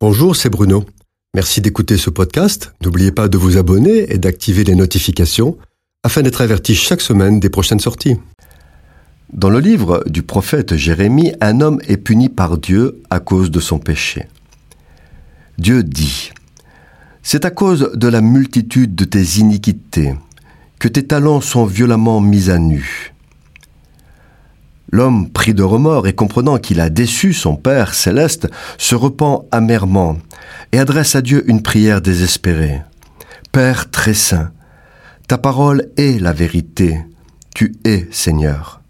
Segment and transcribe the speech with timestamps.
[0.00, 0.84] Bonjour, c'est Bruno.
[1.34, 2.72] Merci d'écouter ce podcast.
[2.84, 5.58] N'oubliez pas de vous abonner et d'activer les notifications
[6.04, 8.16] afin d'être averti chaque semaine des prochaines sorties.
[9.32, 13.58] Dans le livre du prophète Jérémie, un homme est puni par Dieu à cause de
[13.58, 14.28] son péché.
[15.58, 16.30] Dieu dit,
[17.24, 20.14] C'est à cause de la multitude de tes iniquités
[20.78, 23.14] que tes talents sont violemment mis à nu.
[24.90, 28.48] L'homme, pris de remords et comprenant qu'il a déçu son Père céleste,
[28.78, 30.16] se repent amèrement
[30.72, 32.80] et adresse à Dieu une prière désespérée.
[33.52, 34.50] Père très saint,
[35.26, 37.00] ta parole est la vérité.
[37.54, 38.80] Tu es Seigneur.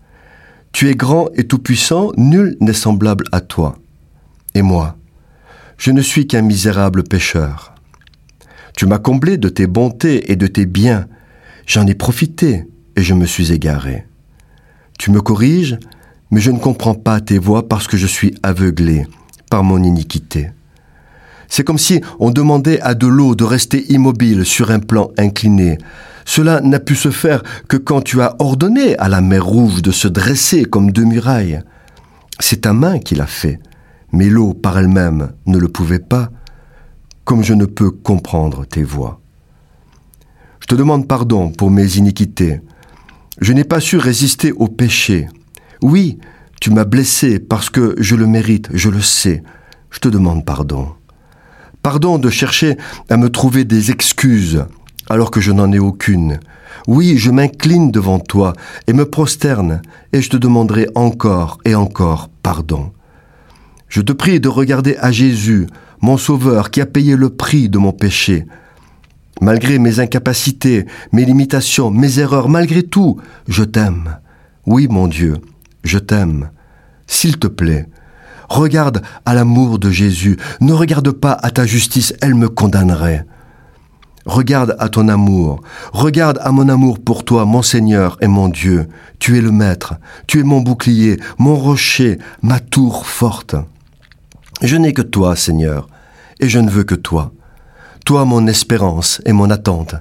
[0.71, 3.77] Tu es grand et tout-puissant, nul n'est semblable à toi.
[4.55, 4.97] Et moi,
[5.79, 7.75] je ne suis qu'un misérable pécheur.
[8.77, 11.09] Tu m'as comblé de tes bontés et de tes biens.
[11.67, 14.07] J'en ai profité et je me suis égaré.
[14.99, 15.79] Tu me corriges,
[16.31, 19.07] mais je ne comprends pas tes voix parce que je suis aveuglé
[19.51, 20.51] par mon iniquité.
[21.49, 25.79] C'est comme si on demandait à de l'eau de rester immobile sur un plan incliné.
[26.27, 29.91] Cela n'a pu se faire que quand tu as ordonné à la mer rouge de
[29.91, 31.63] se dresser comme deux murailles.
[32.39, 33.61] C'est ta main qui l'a fait,
[34.13, 36.31] mais l'eau par elle-même ne le pouvait pas,
[37.25, 39.21] comme je ne peux comprendre tes voix.
[40.61, 42.61] Je te demande pardon pour mes iniquités.
[43.41, 45.29] Je n'ai pas su résister au péché.
[45.83, 46.19] Oui,
[46.61, 49.43] tu m'as blessé parce que je le mérite, je le sais.
[49.91, 50.89] Je te demande pardon.
[51.83, 52.77] Pardon de chercher
[53.09, 54.65] à me trouver des excuses
[55.09, 56.41] alors que je n'en ai aucune.
[56.87, 58.53] Oui, je m'incline devant toi
[58.87, 62.93] et me prosterne, et je te demanderai encore et encore pardon.
[63.89, 65.67] Je te prie de regarder à Jésus,
[66.01, 68.47] mon Sauveur, qui a payé le prix de mon péché.
[69.41, 74.19] Malgré mes incapacités, mes limitations, mes erreurs, malgré tout, je t'aime.
[74.67, 75.37] Oui, mon Dieu,
[75.85, 76.51] je t'aime.
[77.07, 77.87] S'il te plaît,
[78.49, 83.27] regarde à l'amour de Jésus, ne regarde pas à ta justice, elle me condamnerait.
[84.27, 85.63] Regarde à ton amour,
[85.93, 88.89] regarde à mon amour pour toi, mon Seigneur et mon Dieu.
[89.19, 89.95] Tu es le Maître,
[90.27, 93.55] tu es mon bouclier, mon rocher, ma tour forte.
[94.61, 95.89] Je n'ai que toi, Seigneur,
[96.41, 97.33] et je ne veux que toi.
[98.09, 99.95] Toi, mon espérance et mon attente.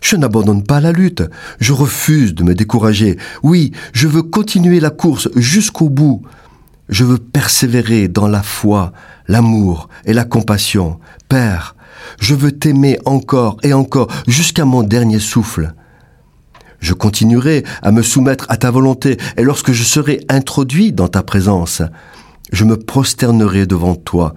[0.00, 1.24] Je n'abandonne pas la lutte,
[1.60, 3.18] je refuse de me décourager.
[3.42, 6.22] Oui, je veux continuer la course jusqu'au bout.
[6.88, 8.94] Je veux persévérer dans la foi,
[9.26, 11.00] l'amour et la compassion.
[11.28, 11.76] Père,
[12.18, 15.74] je veux t'aimer encore et encore jusqu'à mon dernier souffle.
[16.80, 21.22] Je continuerai à me soumettre à ta volonté, et lorsque je serai introduit dans ta
[21.22, 21.82] présence,
[22.52, 24.34] je me prosternerai devant toi,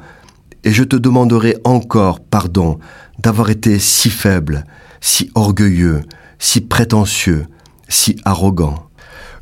[0.63, 2.79] et je te demanderai encore pardon
[3.19, 4.65] d'avoir été si faible,
[4.99, 6.03] si orgueilleux,
[6.39, 7.47] si prétentieux,
[7.87, 8.89] si arrogant.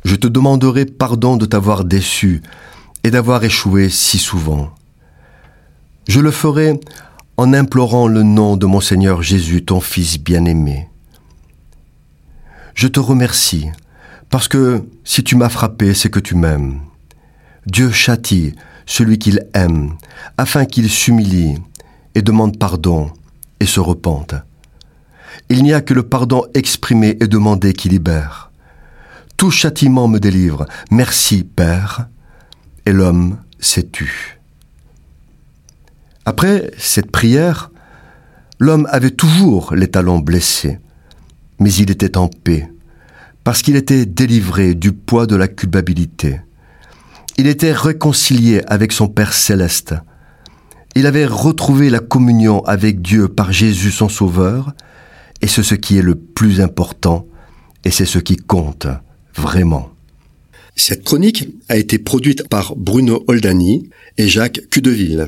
[0.04, 2.42] Je te demanderai pardon de t'avoir déçu
[3.04, 4.70] et d'avoir échoué si souvent.
[6.08, 6.80] Je le ferai
[7.36, 10.88] en implorant le nom de mon Seigneur Jésus, ton Fils bien-aimé.
[12.74, 13.68] Je te remercie,
[14.30, 16.80] parce que si tu m'as frappé, c'est que tu m'aimes.
[17.66, 18.54] Dieu châtie
[18.86, 19.94] celui qu'il aime,
[20.36, 21.56] afin qu'il s'humilie
[22.14, 23.10] et demande pardon
[23.60, 24.34] et se repente.
[25.48, 28.50] Il n'y a que le pardon exprimé et demandé qui libère.
[29.36, 30.66] Tout châtiment me délivre.
[30.90, 32.08] Merci, Père.
[32.86, 34.38] Et l'homme s'est tu.
[36.24, 37.70] Après cette prière,
[38.58, 40.78] l'homme avait toujours les talons blessés,
[41.58, 42.70] mais il était en paix,
[43.42, 46.40] parce qu'il était délivré du poids de la culpabilité.
[47.40, 49.94] Il était réconcilié avec son Père céleste.
[50.94, 54.74] Il avait retrouvé la communion avec Dieu par Jésus son Sauveur,
[55.40, 57.26] et c'est ce qui est le plus important,
[57.82, 58.88] et c'est ce qui compte
[59.34, 59.88] vraiment.
[60.76, 65.26] Cette chronique a été produite par Bruno Oldani et Jacques Cudeville.